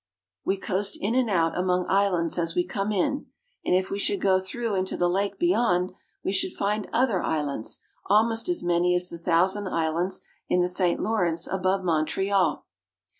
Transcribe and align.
We 0.43 0.57
coast 0.57 0.97
in 0.99 1.13
and 1.13 1.29
out 1.29 1.55
among 1.55 1.85
islands 1.87 2.39
as 2.39 2.55
we 2.55 2.65
come 2.65 2.91
in, 2.91 3.27
and 3.63 3.75
if 3.75 3.91
we 3.91 3.99
should 3.99 4.19
go 4.19 4.39
through 4.39 4.73
into 4.73 4.97
the 4.97 5.07
lake 5.07 5.37
beyond, 5.37 5.91
we 6.23 6.31
should 6.31 6.53
find 6.53 6.89
other 6.91 7.21
islands, 7.21 7.81
almost 8.07 8.49
as 8.49 8.63
many 8.63 8.95
as 8.95 9.09
the 9.09 9.19
Thousand 9.19 9.67
Islands 9.67 10.21
in 10.49 10.59
the 10.59 10.67
St. 10.67 10.99
Lawrence 10.99 11.45
above 11.45 11.83
Montreal. 11.83 12.65